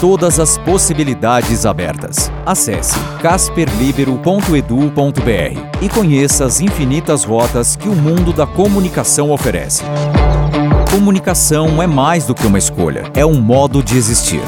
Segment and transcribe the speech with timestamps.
[0.00, 2.32] Todas as possibilidades abertas.
[2.46, 9.84] Acesse casperlibero.edu.br e conheça as infinitas rotas que o mundo da comunicação oferece.
[10.90, 14.40] Comunicação é mais do que uma escolha, é um modo de existir.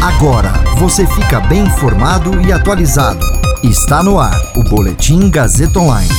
[0.00, 3.26] Agora você fica bem informado e atualizado.
[3.64, 6.14] Está no ar o Boletim Gazeta Online.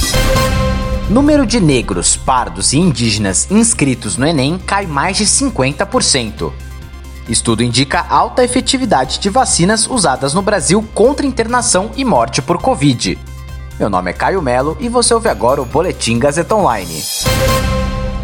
[1.09, 6.51] Número de negros, pardos e indígenas inscritos no Enem cai mais de 50%.
[7.27, 13.17] Estudo indica alta efetividade de vacinas usadas no Brasil contra internação e morte por Covid.
[13.79, 17.03] Meu nome é Caio Melo e você ouve agora o Boletim Gazeta Online.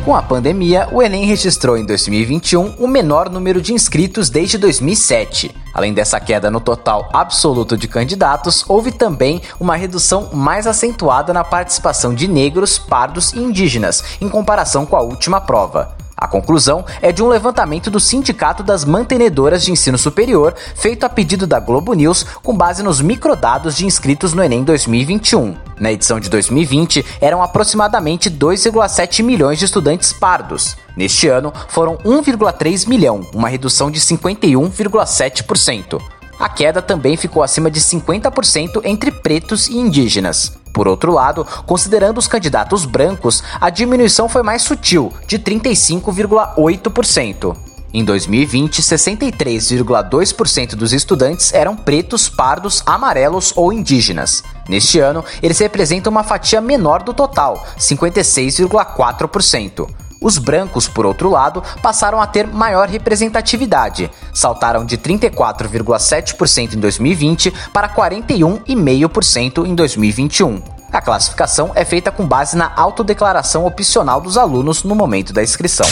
[0.05, 5.55] Com a pandemia, o Enem registrou em 2021 o menor número de inscritos desde 2007.
[5.73, 11.43] Além dessa queda no total absoluto de candidatos, houve também uma redução mais acentuada na
[11.43, 16.00] participação de negros, pardos e indígenas, em comparação com a última prova.
[16.21, 21.09] A conclusão é de um levantamento do Sindicato das Mantenedoras de Ensino Superior, feito a
[21.09, 25.55] pedido da Globo News, com base nos microdados de inscritos no Enem 2021.
[25.79, 30.77] Na edição de 2020, eram aproximadamente 2,7 milhões de estudantes pardos.
[30.95, 36.20] Neste ano, foram 1,3 milhão, uma redução de 51,7%.
[36.41, 40.53] A queda também ficou acima de 50% entre pretos e indígenas.
[40.73, 47.55] Por outro lado, considerando os candidatos brancos, a diminuição foi mais sutil, de 35,8%.
[47.93, 54.43] Em 2020, 63,2% dos estudantes eram pretos, pardos, amarelos ou indígenas.
[54.67, 59.87] Neste ano, eles representam uma fatia menor do total, 56,4%.
[60.21, 64.11] Os brancos, por outro lado, passaram a ter maior representatividade.
[64.31, 70.61] Saltaram de 34,7% em 2020 para 41,5% em 2021.
[70.91, 75.87] A classificação é feita com base na autodeclaração opcional dos alunos no momento da inscrição.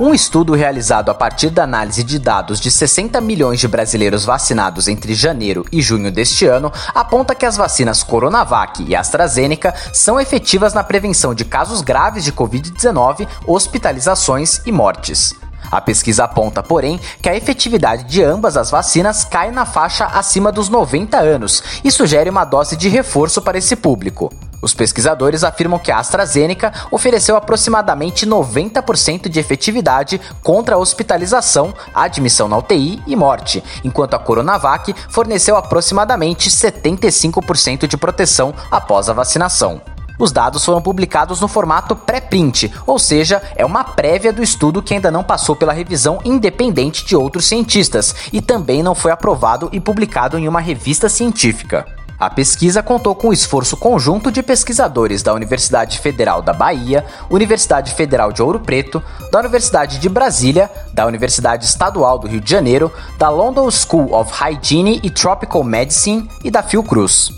[0.00, 4.86] Um estudo realizado a partir da análise de dados de 60 milhões de brasileiros vacinados
[4.86, 10.72] entre janeiro e junho deste ano aponta que as vacinas Coronavac e AstraZeneca são efetivas
[10.72, 15.34] na prevenção de casos graves de Covid-19, hospitalizações e mortes.
[15.70, 20.50] A pesquisa aponta, porém, que a efetividade de ambas as vacinas cai na faixa acima
[20.50, 24.32] dos 90 anos e sugere uma dose de reforço para esse público.
[24.60, 32.48] Os pesquisadores afirmam que a AstraZeneca ofereceu aproximadamente 90% de efetividade contra a hospitalização, admissão
[32.48, 39.80] na UTI e morte, enquanto a Coronavac forneceu aproximadamente 75% de proteção após a vacinação.
[40.18, 44.94] Os dados foram publicados no formato pré-print, ou seja, é uma prévia do estudo que
[44.94, 49.78] ainda não passou pela revisão independente de outros cientistas e também não foi aprovado e
[49.78, 51.86] publicado em uma revista científica.
[52.18, 57.94] A pesquisa contou com o esforço conjunto de pesquisadores da Universidade Federal da Bahia, Universidade
[57.94, 62.92] Federal de Ouro Preto, da Universidade de Brasília, da Universidade Estadual do Rio de Janeiro,
[63.16, 67.37] da London School of Hygiene e Tropical Medicine e da Fiocruz.